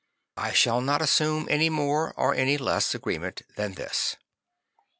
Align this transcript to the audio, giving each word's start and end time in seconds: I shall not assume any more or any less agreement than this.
I 0.37 0.51
shall 0.51 0.81
not 0.81 1.03
assume 1.03 1.45
any 1.47 1.69
more 1.69 2.11
or 2.17 2.33
any 2.33 2.57
less 2.57 2.95
agreement 2.95 3.43
than 3.55 3.75
this. 3.75 4.15